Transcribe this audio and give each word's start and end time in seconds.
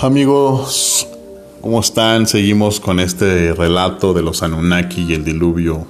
Amigos, 0.00 1.08
¿cómo 1.60 1.80
están? 1.80 2.28
Seguimos 2.28 2.78
con 2.78 3.00
este 3.00 3.52
relato 3.52 4.14
de 4.14 4.22
los 4.22 4.44
Anunnaki 4.44 5.02
y 5.02 5.14
el 5.14 5.24
diluvio 5.24 5.84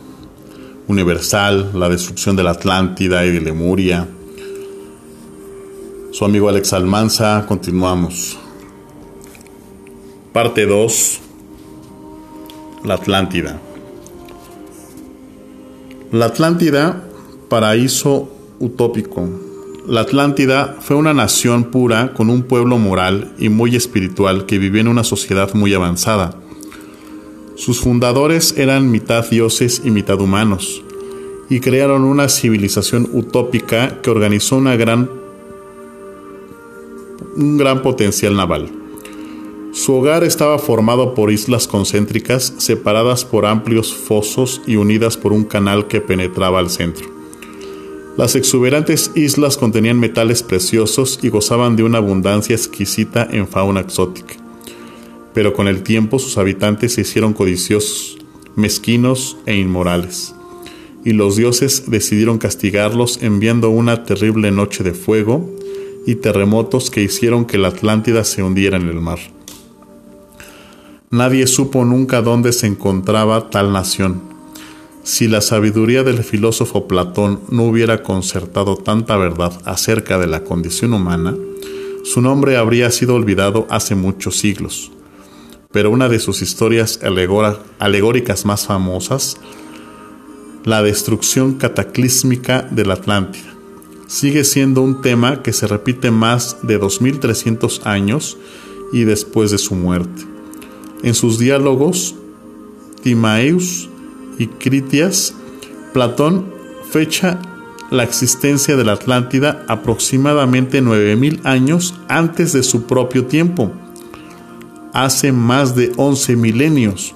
universal, 0.86 1.72
la 1.74 1.90
destrucción 1.90 2.34
de 2.34 2.42
la 2.42 2.52
Atlántida 2.52 3.26
y 3.26 3.32
de 3.32 3.42
Lemuria. 3.42 4.08
Su 6.10 6.24
amigo 6.24 6.48
Alex 6.48 6.72
Almanza, 6.72 7.44
continuamos. 7.46 8.38
Parte 10.32 10.64
2. 10.64 11.20
La 12.84 12.94
Atlántida. 12.94 13.60
La 16.12 16.26
Atlántida, 16.26 17.04
paraíso 17.50 18.30
utópico. 18.58 19.47
La 19.88 20.02
Atlántida 20.02 20.76
fue 20.82 20.96
una 20.96 21.14
nación 21.14 21.64
pura 21.64 22.12
con 22.12 22.28
un 22.28 22.42
pueblo 22.42 22.76
moral 22.76 23.32
y 23.38 23.48
muy 23.48 23.74
espiritual 23.74 24.44
que 24.44 24.58
vivía 24.58 24.82
en 24.82 24.88
una 24.88 25.02
sociedad 25.02 25.54
muy 25.54 25.72
avanzada. 25.72 26.38
Sus 27.54 27.80
fundadores 27.80 28.58
eran 28.58 28.90
mitad 28.90 29.26
dioses 29.30 29.80
y 29.82 29.90
mitad 29.90 30.20
humanos, 30.20 30.82
y 31.48 31.60
crearon 31.60 32.04
una 32.04 32.28
civilización 32.28 33.08
utópica 33.14 34.02
que 34.02 34.10
organizó 34.10 34.58
una 34.58 34.76
gran, 34.76 35.08
un 37.36 37.56
gran 37.56 37.80
potencial 37.80 38.36
naval. 38.36 38.68
Su 39.72 39.94
hogar 39.94 40.22
estaba 40.22 40.58
formado 40.58 41.14
por 41.14 41.32
islas 41.32 41.66
concéntricas 41.66 42.52
separadas 42.58 43.24
por 43.24 43.46
amplios 43.46 43.94
fosos 43.94 44.60
y 44.66 44.76
unidas 44.76 45.16
por 45.16 45.32
un 45.32 45.44
canal 45.44 45.86
que 45.86 46.02
penetraba 46.02 46.58
al 46.58 46.68
centro. 46.68 47.17
Las 48.18 48.34
exuberantes 48.34 49.12
islas 49.14 49.56
contenían 49.56 50.00
metales 50.00 50.42
preciosos 50.42 51.20
y 51.22 51.28
gozaban 51.28 51.76
de 51.76 51.84
una 51.84 51.98
abundancia 51.98 52.56
exquisita 52.56 53.28
en 53.30 53.46
fauna 53.46 53.78
exótica. 53.78 54.34
Pero 55.34 55.52
con 55.52 55.68
el 55.68 55.84
tiempo 55.84 56.18
sus 56.18 56.36
habitantes 56.36 56.94
se 56.94 57.02
hicieron 57.02 57.32
codiciosos, 57.32 58.18
mezquinos 58.56 59.36
e 59.46 59.54
inmorales, 59.54 60.34
y 61.04 61.12
los 61.12 61.36
dioses 61.36 61.88
decidieron 61.88 62.38
castigarlos 62.38 63.22
enviando 63.22 63.70
una 63.70 64.02
terrible 64.02 64.50
noche 64.50 64.82
de 64.82 64.94
fuego 64.94 65.48
y 66.04 66.16
terremotos 66.16 66.90
que 66.90 67.02
hicieron 67.02 67.44
que 67.44 67.56
la 67.56 67.68
Atlántida 67.68 68.24
se 68.24 68.42
hundiera 68.42 68.78
en 68.78 68.88
el 68.88 69.00
mar. 69.00 69.20
Nadie 71.10 71.46
supo 71.46 71.84
nunca 71.84 72.20
dónde 72.20 72.52
se 72.52 72.66
encontraba 72.66 73.48
tal 73.48 73.72
nación. 73.72 74.37
Si 75.08 75.26
la 75.26 75.40
sabiduría 75.40 76.02
del 76.02 76.22
filósofo 76.22 76.86
Platón 76.86 77.40
no 77.48 77.62
hubiera 77.62 78.02
concertado 78.02 78.76
tanta 78.76 79.16
verdad 79.16 79.58
acerca 79.64 80.18
de 80.18 80.26
la 80.26 80.44
condición 80.44 80.92
humana, 80.92 81.34
su 82.04 82.20
nombre 82.20 82.58
habría 82.58 82.90
sido 82.90 83.14
olvidado 83.14 83.66
hace 83.70 83.94
muchos 83.94 84.36
siglos. 84.36 84.92
Pero 85.72 85.90
una 85.90 86.10
de 86.10 86.18
sus 86.18 86.42
historias 86.42 87.00
alegóricas 87.78 88.44
más 88.44 88.66
famosas, 88.66 89.38
la 90.66 90.82
destrucción 90.82 91.54
cataclísmica 91.54 92.68
de 92.70 92.84
la 92.84 92.92
Atlántida, 92.92 93.54
sigue 94.08 94.44
siendo 94.44 94.82
un 94.82 95.00
tema 95.00 95.42
que 95.42 95.54
se 95.54 95.66
repite 95.66 96.10
más 96.10 96.58
de 96.62 96.76
2300 96.76 97.86
años 97.86 98.36
y 98.92 99.04
después 99.04 99.52
de 99.52 99.58
su 99.58 99.74
muerte. 99.74 100.26
En 101.02 101.14
sus 101.14 101.38
diálogos, 101.38 102.14
Timaeus 103.02 103.88
y 104.38 104.46
Critias, 104.46 105.34
Platón 105.92 106.46
fecha 106.90 107.40
la 107.90 108.02
existencia 108.02 108.76
de 108.76 108.84
la 108.84 108.92
Atlántida 108.92 109.64
aproximadamente 109.68 110.80
9000 110.80 111.40
años 111.44 111.94
antes 112.08 112.52
de 112.52 112.62
su 112.62 112.84
propio 112.84 113.26
tiempo, 113.26 113.72
hace 114.92 115.32
más 115.32 115.74
de 115.74 115.92
11 115.96 116.36
milenios, 116.36 117.14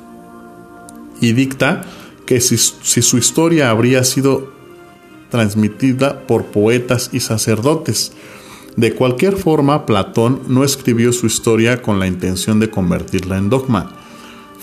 y 1.21 1.33
dicta 1.33 1.83
que 2.27 2.41
si, 2.41 2.57
si, 2.57 3.03
su 3.03 3.19
historia 3.19 3.71
habría 3.71 4.03
sido 4.05 4.51
transmitida 5.31 6.27
por 6.27 6.47
poetas 6.47 7.11
y 7.13 7.21
sacerdotes, 7.21 8.13
de 8.77 8.95
cualquier 8.95 9.37
forma, 9.37 9.85
Platón 9.85 10.41
no 10.49 10.65
escribió 10.65 11.13
su 11.13 11.27
historia 11.27 11.83
con 11.83 11.99
la 11.99 12.07
intención 12.07 12.59
de 12.59 12.71
convertirla 12.71 13.37
en 13.37 13.51
dogma. 13.51 14.02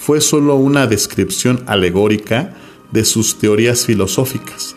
Fue 0.01 0.21
solo 0.21 0.55
una 0.55 0.87
descripción 0.87 1.63
alegórica 1.67 2.55
de 2.91 3.05
sus 3.05 3.37
teorías 3.37 3.85
filosóficas. 3.85 4.75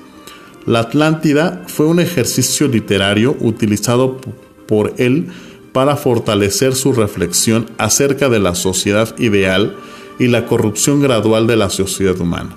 La 0.66 0.81
Atlántida 0.81 1.62
fue 1.66 1.87
un 1.87 2.00
ejercicio 2.00 2.69
literario 2.69 3.37
utilizado 3.41 4.21
por 4.66 4.94
él 4.99 5.28
para 5.72 5.97
fortalecer 5.97 6.75
su 6.75 6.93
reflexión 6.93 7.66
acerca 7.78 8.28
de 8.28 8.41
la 8.41 8.55
sociedad 8.55 9.16
ideal 9.19 9.77
y 10.19 10.27
la 10.27 10.47
corrupción 10.47 11.00
gradual 11.00 11.47
de 11.47 11.56
la 11.56 11.71
sociedad 11.71 12.21
humana, 12.21 12.56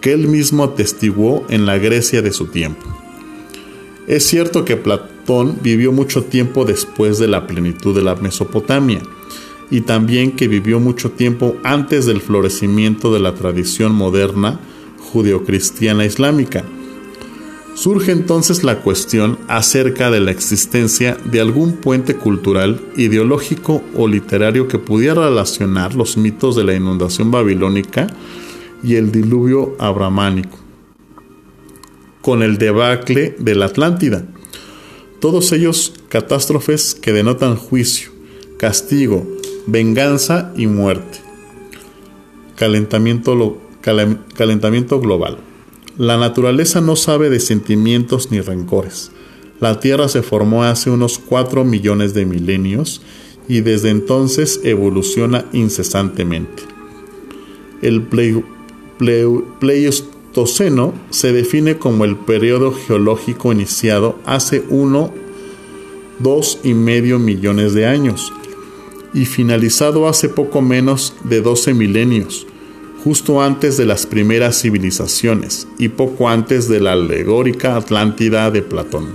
que 0.00 0.12
él 0.12 0.28
mismo 0.28 0.64
atestiguó 0.64 1.44
en 1.50 1.66
la 1.66 1.76
Grecia 1.78 2.22
de 2.22 2.32
su 2.32 2.46
tiempo. 2.46 2.86
Es 4.06 4.26
cierto 4.26 4.64
que 4.64 4.76
Platón 4.76 5.58
vivió 5.60 5.92
mucho 5.92 6.24
tiempo 6.24 6.64
después 6.64 7.18
de 7.18 7.28
la 7.28 7.46
plenitud 7.46 7.94
de 7.94 8.02
la 8.02 8.14
Mesopotamia 8.14 9.02
y 9.70 9.82
también 9.82 10.32
que 10.32 10.48
vivió 10.48 10.80
mucho 10.80 11.12
tiempo 11.12 11.56
antes 11.62 12.06
del 12.06 12.20
florecimiento 12.20 13.12
de 13.12 13.20
la 13.20 13.34
tradición 13.34 13.94
moderna 13.94 14.60
judeocristiana 15.12 16.04
islámica. 16.04 16.64
Surge 17.74 18.12
entonces 18.12 18.64
la 18.64 18.80
cuestión 18.80 19.38
acerca 19.48 20.10
de 20.10 20.20
la 20.20 20.32
existencia 20.32 21.16
de 21.24 21.40
algún 21.40 21.74
puente 21.74 22.16
cultural, 22.16 22.80
ideológico 22.96 23.82
o 23.94 24.08
literario 24.08 24.68
que 24.68 24.78
pudiera 24.78 25.28
relacionar 25.28 25.94
los 25.94 26.16
mitos 26.16 26.56
de 26.56 26.64
la 26.64 26.74
inundación 26.74 27.30
babilónica 27.30 28.08
y 28.82 28.96
el 28.96 29.12
diluvio 29.12 29.76
abramánico 29.78 30.58
con 32.20 32.42
el 32.42 32.58
debacle 32.58 33.34
de 33.38 33.54
la 33.54 33.66
Atlántida. 33.66 34.26
Todos 35.20 35.52
ellos 35.52 35.94
catástrofes 36.08 36.94
que 36.94 37.12
denotan 37.12 37.56
juicio, 37.56 38.10
castigo, 38.58 39.26
venganza 39.66 40.52
y 40.56 40.66
muerte. 40.66 41.18
Calentamiento, 42.56 43.56
global. 45.00 45.38
La 45.96 46.18
naturaleza 46.18 46.80
no 46.80 46.96
sabe 46.96 47.30
de 47.30 47.40
sentimientos 47.40 48.30
ni 48.30 48.40
rencores. 48.40 49.10
La 49.60 49.80
Tierra 49.80 50.08
se 50.08 50.22
formó 50.22 50.64
hace 50.64 50.90
unos 50.90 51.18
4 51.18 51.64
millones 51.64 52.12
de 52.14 52.26
milenios 52.26 53.02
y 53.48 53.62
desde 53.62 53.88
entonces 53.90 54.60
evoluciona 54.62 55.46
incesantemente. 55.52 56.62
El 57.82 58.02
Pleistoceno 59.58 60.92
se 61.08 61.32
define 61.32 61.78
como 61.78 62.04
el 62.04 62.16
periodo 62.16 62.72
geológico 62.72 63.52
iniciado 63.52 64.18
hace 64.26 64.62
uno, 64.68 65.12
dos 66.18 66.58
y 66.62 66.74
medio 66.74 67.18
millones 67.18 67.72
de 67.72 67.86
años 67.86 68.32
y 69.12 69.24
finalizado 69.24 70.08
hace 70.08 70.28
poco 70.28 70.62
menos 70.62 71.14
de 71.24 71.40
12 71.40 71.74
milenios, 71.74 72.46
justo 73.04 73.42
antes 73.42 73.76
de 73.76 73.86
las 73.86 74.06
primeras 74.06 74.60
civilizaciones 74.60 75.66
y 75.78 75.88
poco 75.88 76.28
antes 76.28 76.68
de 76.68 76.80
la 76.80 76.92
alegórica 76.92 77.76
Atlántida 77.76 78.50
de 78.50 78.62
Platón. 78.62 79.08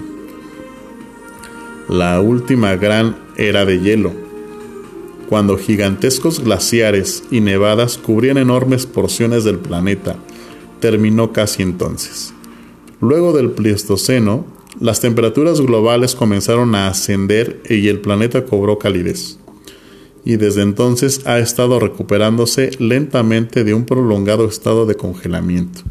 La 1.88 2.19
última 2.19 2.75
gran 2.75 3.16
era 3.38 3.63
de 3.66 3.79
hielo, 3.79 4.25
cuando 5.29 5.58
gigantescos 5.58 6.43
glaciares 6.43 7.23
y 7.31 7.41
nevadas 7.41 7.97
cubrían 7.97 8.37
enormes 8.37 8.85
porciones 8.85 9.43
del 9.43 9.58
planeta, 9.58 10.17
terminó 10.79 11.34
casi 11.34 11.64
entonces. 11.64 12.34
Luego 13.02 13.34
del 13.34 13.52
Pleistoceno, 13.52 14.46
las 14.79 14.99
temperaturas 14.99 15.61
globales 15.61 16.16
comenzaron 16.16 16.75
a 16.75 16.87
ascender 16.87 17.61
y 17.70 17.87
el 17.87 18.02
planeta 18.02 18.46
cobró 18.46 18.78
calidez. 18.78 19.40
Y 20.25 20.37
desde 20.37 20.63
entonces 20.63 21.22
ha 21.25 21.39
estado 21.39 21.79
recuperándose 21.79 22.72
lentamente 22.79 23.63
de 23.63 23.73
un 23.73 23.85
prolongado 23.85 24.47
estado 24.47 24.85
de 24.85 24.95
congelamiento. 24.95 25.81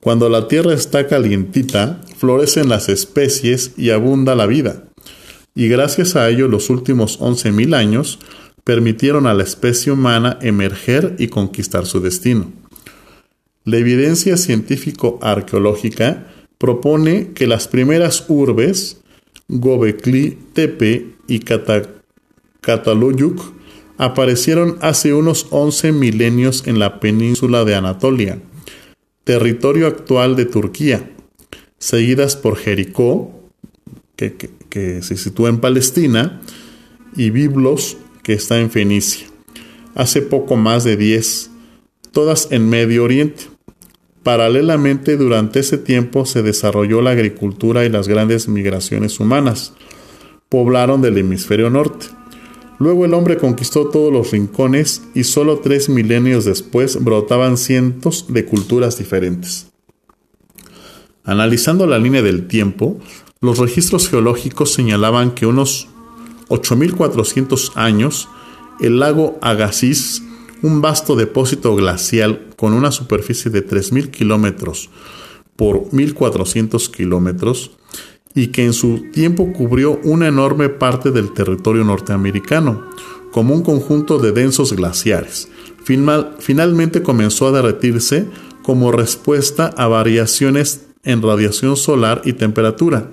Cuando 0.00 0.28
la 0.28 0.48
Tierra 0.48 0.74
está 0.74 1.06
calientita, 1.06 2.02
florecen 2.18 2.68
las 2.68 2.90
especies 2.90 3.72
y 3.78 3.88
abunda 3.90 4.34
la 4.34 4.46
vida. 4.46 4.84
Y 5.54 5.68
gracias 5.68 6.16
a 6.16 6.28
ello 6.28 6.48
los 6.48 6.68
últimos 6.68 7.20
11.000 7.20 7.74
años 7.74 8.18
permitieron 8.64 9.26
a 9.26 9.34
la 9.34 9.44
especie 9.44 9.92
humana 9.92 10.38
emerger 10.42 11.14
y 11.18 11.28
conquistar 11.28 11.86
su 11.86 12.00
destino. 12.00 12.52
La 13.64 13.78
evidencia 13.78 14.36
científico-arqueológica 14.36 16.26
propone 16.58 17.32
que 17.32 17.46
las 17.46 17.68
primeras 17.68 18.24
urbes, 18.28 19.00
Gobekli 19.48 20.38
Tepe 20.52 21.14
y 21.28 21.38
Kataloyuk, 22.64 23.40
aparecieron 23.98 24.78
hace 24.80 25.14
unos 25.14 25.46
11 25.50 25.92
milenios 25.92 26.66
en 26.66 26.78
la 26.78 26.98
península 27.00 27.64
de 27.64 27.74
Anatolia, 27.74 28.38
territorio 29.24 29.86
actual 29.86 30.34
de 30.36 30.46
Turquía, 30.46 31.10
seguidas 31.78 32.36
por 32.36 32.56
Jericó, 32.56 33.30
que, 34.16 34.34
que 34.68 35.02
se 35.02 35.16
sitúa 35.16 35.48
en 35.48 35.58
Palestina, 35.58 36.40
y 37.16 37.30
Biblos, 37.30 37.96
que 38.22 38.32
está 38.32 38.58
en 38.58 38.70
Fenicia. 38.70 39.26
Hace 39.94 40.22
poco 40.22 40.56
más 40.56 40.82
de 40.82 40.96
10, 40.96 41.50
todas 42.10 42.48
en 42.50 42.68
Medio 42.68 43.04
Oriente. 43.04 43.44
Paralelamente, 44.22 45.16
durante 45.16 45.60
ese 45.60 45.78
tiempo 45.78 46.24
se 46.24 46.42
desarrolló 46.42 47.02
la 47.02 47.10
agricultura 47.10 47.84
y 47.84 47.90
las 47.90 48.08
grandes 48.08 48.48
migraciones 48.48 49.20
humanas. 49.20 49.74
Poblaron 50.48 51.02
del 51.02 51.18
hemisferio 51.18 51.68
norte. 51.70 52.06
Luego 52.78 53.04
el 53.04 53.14
hombre 53.14 53.36
conquistó 53.36 53.88
todos 53.88 54.12
los 54.12 54.32
rincones 54.32 55.02
y 55.14 55.24
solo 55.24 55.60
tres 55.60 55.88
milenios 55.88 56.44
después 56.44 57.02
brotaban 57.02 57.56
cientos 57.56 58.26
de 58.28 58.44
culturas 58.44 58.98
diferentes. 58.98 59.68
Analizando 61.24 61.86
la 61.86 61.98
línea 61.98 62.22
del 62.22 62.46
tiempo, 62.46 62.98
los 63.40 63.58
registros 63.58 64.08
geológicos 64.08 64.72
señalaban 64.72 65.32
que 65.32 65.46
unos 65.46 65.88
8.400 66.48 67.72
años, 67.76 68.28
el 68.80 68.98
lago 68.98 69.38
Agassiz, 69.40 70.22
un 70.62 70.80
vasto 70.80 71.16
depósito 71.16 71.74
glacial 71.76 72.48
con 72.56 72.72
una 72.72 72.90
superficie 72.90 73.50
de 73.50 73.66
3.000 73.66 74.10
kilómetros 74.10 74.90
por 75.56 75.90
1.400 75.90 76.90
kilómetros, 76.90 77.70
y 78.34 78.48
que 78.48 78.64
en 78.64 78.72
su 78.72 79.10
tiempo 79.12 79.52
cubrió 79.52 80.00
una 80.02 80.28
enorme 80.28 80.68
parte 80.68 81.10
del 81.10 81.32
territorio 81.32 81.84
norteamericano, 81.84 82.82
como 83.30 83.54
un 83.54 83.62
conjunto 83.62 84.18
de 84.18 84.32
densos 84.32 84.72
glaciares. 84.72 85.48
finalmente 86.38 87.02
comenzó 87.02 87.48
a 87.48 87.52
derretirse 87.52 88.26
como 88.62 88.92
respuesta 88.92 89.66
a 89.76 89.86
variaciones 89.86 90.86
en 91.04 91.22
radiación 91.22 91.76
solar 91.76 92.22
y 92.24 92.32
temperatura. 92.32 93.10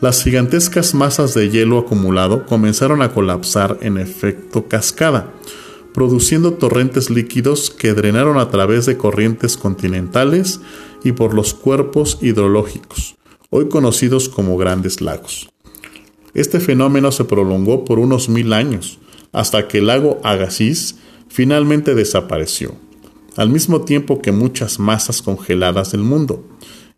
Las 0.00 0.24
gigantescas 0.24 0.94
masas 0.94 1.32
de 1.34 1.48
hielo 1.48 1.78
acumulado 1.78 2.44
comenzaron 2.46 3.02
a 3.02 3.12
colapsar 3.12 3.78
en 3.82 3.98
efecto 3.98 4.66
cascada, 4.66 5.32
produciendo 5.94 6.54
torrentes 6.54 7.08
líquidos 7.08 7.70
que 7.70 7.94
drenaron 7.94 8.38
a 8.38 8.50
través 8.50 8.86
de 8.86 8.96
corrientes 8.96 9.56
continentales 9.56 10.60
y 11.04 11.12
por 11.12 11.34
los 11.34 11.54
cuerpos 11.54 12.18
hidrológicos, 12.20 13.14
hoy 13.54 13.68
conocidos 13.68 14.30
como 14.30 14.56
grandes 14.56 15.02
lagos. 15.02 15.50
Este 16.32 16.58
fenómeno 16.58 17.12
se 17.12 17.24
prolongó 17.24 17.84
por 17.84 17.98
unos 17.98 18.30
mil 18.30 18.54
años, 18.54 18.98
hasta 19.30 19.68
que 19.68 19.78
el 19.78 19.88
lago 19.88 20.20
Agassiz 20.24 20.96
finalmente 21.28 21.94
desapareció, 21.94 22.74
al 23.36 23.50
mismo 23.50 23.82
tiempo 23.82 24.22
que 24.22 24.32
muchas 24.32 24.78
masas 24.78 25.20
congeladas 25.20 25.92
del 25.92 26.00
mundo 26.00 26.48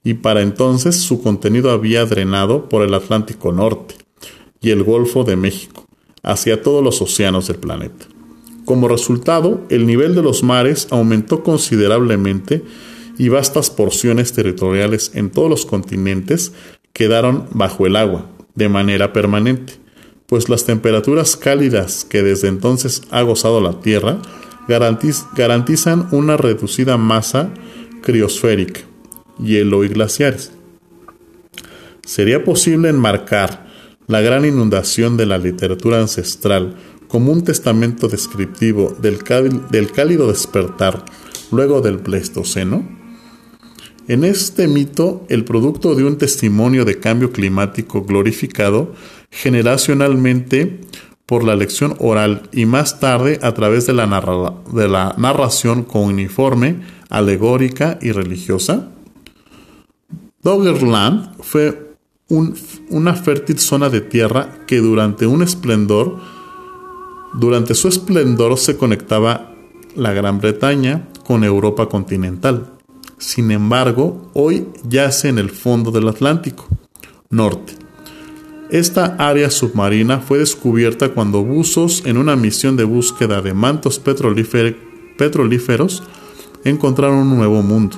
y 0.04 0.14
para 0.14 0.42
entonces 0.42 0.94
su 0.94 1.20
contenido 1.20 1.72
había 1.72 2.04
drenado 2.04 2.68
por 2.68 2.82
el 2.82 2.94
Atlántico 2.94 3.50
Norte 3.50 3.96
y 4.60 4.70
el 4.70 4.84
Golfo 4.84 5.24
de 5.24 5.34
México 5.34 5.86
hacia 6.22 6.62
todos 6.62 6.84
los 6.84 7.02
océanos 7.02 7.48
del 7.48 7.56
planeta. 7.56 8.06
Como 8.64 8.86
resultado, 8.86 9.62
el 9.70 9.86
nivel 9.86 10.14
de 10.14 10.22
los 10.22 10.44
mares 10.44 10.86
aumentó 10.92 11.42
considerablemente 11.42 12.62
y 13.19 13.28
vastas 13.28 13.70
porciones 13.70 14.32
territoriales 14.32 15.12
en 15.14 15.31
todos 15.31 15.50
los 15.50 15.66
continentes 15.66 16.52
quedaron 16.93 17.49
bajo 17.52 17.87
el 17.87 17.96
agua 17.96 18.31
de 18.55 18.69
manera 18.69 19.12
permanente, 19.12 19.75
pues 20.26 20.49
las 20.49 20.64
temperaturas 20.64 21.37
cálidas 21.37 22.05
que 22.05 22.22
desde 22.22 22.49
entonces 22.49 23.02
ha 23.11 23.22
gozado 23.22 23.61
la 23.61 23.81
Tierra 23.81 24.20
garantizan 24.69 26.08
una 26.12 26.37
reducida 26.37 26.96
masa 26.96 27.52
criosférica 28.02 28.81
hielo 29.38 29.84
y 29.84 29.88
glaciares. 29.88 30.52
¿Sería 32.05 32.44
posible 32.44 32.88
enmarcar 32.90 33.67
la 34.06 34.20
gran 34.20 34.44
inundación 34.44 35.17
de 35.17 35.26
la 35.26 35.38
literatura 35.38 36.00
ancestral 36.00 36.76
como 37.08 37.32
un 37.32 37.44
testamento 37.44 38.08
descriptivo 38.08 38.94
del, 39.00 39.22
cálido 39.22 40.28
despertar 40.28 41.05
luego 41.50 41.81
del 41.81 41.99
Pleistoceno? 41.99 42.94
En 44.06 44.22
este 44.22 44.68
mito, 44.68 45.24
el 45.30 45.44
producto 45.44 45.94
de 45.94 46.04
un 46.04 46.18
testimonio 46.18 46.84
de 46.84 46.98
cambio 46.98 47.32
climático 47.32 48.04
glorificado 48.04 48.92
generacionalmente 49.30 50.80
por 51.24 51.42
la 51.42 51.56
lección 51.56 51.96
oral 51.98 52.50
y 52.52 52.66
más 52.66 53.00
tarde 53.00 53.38
a 53.42 53.54
través 53.54 53.86
de 53.86 53.94
la, 53.94 54.06
de 54.72 54.88
la 54.88 55.14
narración 55.16 55.86
uniforme, 55.90 56.82
alegórica 57.08 57.98
y 58.02 58.12
religiosa? 58.12 58.90
Doggerland 60.42 61.42
fue 61.42 61.94
una 62.90 63.14
fértil 63.14 63.58
zona 63.58 63.88
de 63.88 64.02
tierra 64.02 64.66
que 64.66 64.78
durante 64.78 65.26
un 65.26 65.42
esplendor, 65.42 66.18
durante 67.32 67.74
su 67.74 67.88
esplendor 67.88 68.58
se 68.58 68.76
conectaba 68.76 69.54
la 69.96 70.12
Gran 70.12 70.40
Bretaña 70.40 71.08
con 71.24 71.42
Europa 71.42 71.88
continental. 71.88 72.73
Sin 73.24 73.50
embargo, 73.50 74.30
hoy 74.34 74.68
yace 74.86 75.30
en 75.30 75.38
el 75.38 75.48
fondo 75.48 75.90
del 75.90 76.08
Atlántico 76.08 76.68
Norte. 77.30 77.72
Esta 78.68 79.16
área 79.18 79.50
submarina 79.50 80.20
fue 80.20 80.40
descubierta 80.40 81.08
cuando 81.08 81.42
buzos 81.42 82.02
en 82.04 82.18
una 82.18 82.36
misión 82.36 82.76
de 82.76 82.84
búsqueda 82.84 83.40
de 83.40 83.54
mantos 83.54 83.98
petrolíferos 83.98 86.02
encontraron 86.64 87.20
un 87.20 87.38
nuevo 87.38 87.62
mundo. 87.62 87.96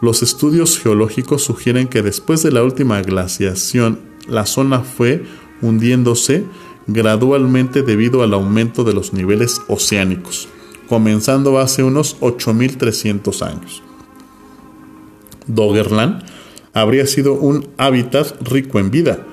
Los 0.00 0.24
estudios 0.24 0.76
geológicos 0.76 1.44
sugieren 1.44 1.86
que 1.86 2.02
después 2.02 2.42
de 2.42 2.50
la 2.50 2.64
última 2.64 3.00
glaciación, 3.00 4.00
la 4.26 4.44
zona 4.44 4.80
fue 4.80 5.24
hundiéndose 5.62 6.44
gradualmente 6.88 7.84
debido 7.84 8.24
al 8.24 8.34
aumento 8.34 8.82
de 8.82 8.92
los 8.92 9.12
niveles 9.12 9.60
oceánicos, 9.68 10.48
comenzando 10.88 11.60
hace 11.60 11.84
unos 11.84 12.18
8.300 12.18 13.46
años. 13.46 13.84
Doggerland 15.46 16.24
habría 16.72 17.06
sido 17.06 17.34
un 17.34 17.68
hábitat 17.76 18.40
rico 18.42 18.78
en 18.78 18.90
vida, 18.90 19.26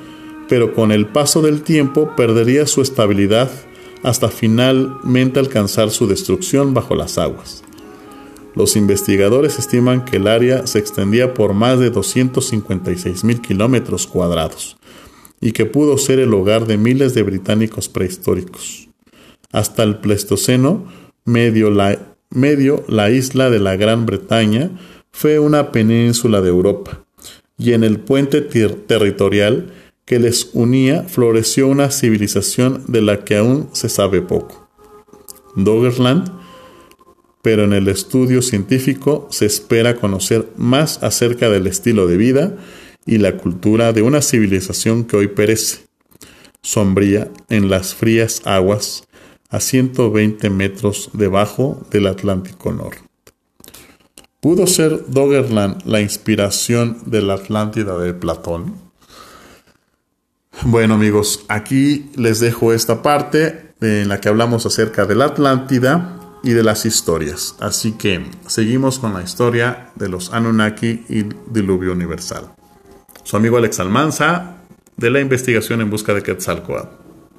pero 0.47 0.73
con 0.73 0.91
el 0.91 1.07
paso 1.07 1.41
del 1.41 1.61
tiempo 1.61 2.15
perdería 2.15 2.65
su 2.67 2.81
estabilidad 2.81 3.49
hasta 4.03 4.29
finalmente 4.29 5.39
alcanzar 5.39 5.91
su 5.91 6.07
destrucción 6.07 6.73
bajo 6.73 6.95
las 6.95 7.17
aguas. 7.17 7.63
Los 8.55 8.75
investigadores 8.75 9.59
estiman 9.59 10.05
que 10.05 10.17
el 10.17 10.27
área 10.27 10.65
se 10.65 10.79
extendía 10.79 11.33
por 11.33 11.53
más 11.53 11.79
de 11.79 11.91
256 11.91 13.23
mil 13.23 13.41
kilómetros 13.41 14.07
cuadrados 14.07 14.77
y 15.39 15.51
que 15.51 15.65
pudo 15.65 15.97
ser 15.97 16.19
el 16.19 16.33
hogar 16.33 16.65
de 16.65 16.77
miles 16.77 17.13
de 17.13 17.23
británicos 17.23 17.87
prehistóricos. 17.87 18.89
Hasta 19.51 19.83
el 19.83 19.97
Pleistoceno 19.97 20.85
medio 21.25 21.69
la, 21.69 22.15
medio, 22.29 22.83
la 22.87 23.09
isla 23.09 23.49
de 23.49 23.59
la 23.59 23.75
Gran 23.75 24.05
Bretaña 24.05 24.71
fue 25.11 25.39
una 25.39 25.71
península 25.71 26.41
de 26.41 26.49
Europa, 26.49 27.05
y 27.57 27.73
en 27.73 27.83
el 27.83 27.99
puente 27.99 28.41
territorial 28.41 29.73
que 30.05 30.19
les 30.19 30.49
unía 30.53 31.03
floreció 31.03 31.67
una 31.67 31.91
civilización 31.91 32.83
de 32.87 33.01
la 33.01 33.23
que 33.23 33.37
aún 33.37 33.69
se 33.73 33.89
sabe 33.89 34.21
poco. 34.21 34.69
Doggerland 35.55 36.39
pero 37.41 37.63
en 37.63 37.73
el 37.73 37.87
estudio 37.87 38.41
científico 38.41 39.27
se 39.31 39.45
espera 39.45 39.95
conocer 39.95 40.49
más 40.57 41.01
acerca 41.03 41.49
del 41.49 41.67
estilo 41.67 42.07
de 42.07 42.17
vida 42.17 42.57
y 43.05 43.17
la 43.17 43.37
cultura 43.37 43.93
de 43.93 44.01
una 44.01 44.21
civilización 44.21 45.05
que 45.05 45.17
hoy 45.17 45.27
perece, 45.27 45.87
sombría 46.61 47.31
en 47.49 47.69
las 47.69 47.95
frías 47.95 48.41
aguas 48.45 49.07
a 49.49 49.59
120 49.59 50.49
metros 50.49 51.09
debajo 51.13 51.85
del 51.91 52.07
Atlántico 52.07 52.71
Norte. 52.71 53.08
¿Pudo 54.41 54.67
ser 54.67 55.03
Doggerland 55.09 55.85
la 55.85 55.99
inspiración 55.99 56.97
de 57.05 57.21
la 57.21 57.33
Atlántida 57.33 57.97
de 57.97 58.13
Platón? 58.13 58.73
Bueno 60.63 60.93
amigos, 60.93 61.43
aquí 61.49 62.09
les 62.15 62.39
dejo 62.39 62.71
esta 62.71 63.01
parte 63.01 63.73
en 63.81 64.07
la 64.07 64.21
que 64.21 64.29
hablamos 64.29 64.65
acerca 64.65 65.05
de 65.05 65.15
la 65.15 65.25
Atlántida 65.25 66.39
y 66.41 66.51
de 66.51 66.63
las 66.63 66.85
historias. 66.85 67.57
Así 67.59 67.91
que 67.91 68.31
seguimos 68.47 68.99
con 68.99 69.13
la 69.13 69.23
historia 69.23 69.91
de 69.95 70.07
los 70.07 70.31
Anunnaki 70.31 71.03
y 71.09 71.25
diluvio 71.51 71.91
universal. 71.91 72.53
Su 73.23 73.35
amigo 73.35 73.57
Alex 73.57 73.81
Almanza 73.81 74.59
de 74.95 75.09
la 75.09 75.19
investigación 75.19 75.81
en 75.81 75.89
busca 75.89 76.13
de 76.13 76.23
Quetzalcoatl. 76.23 77.08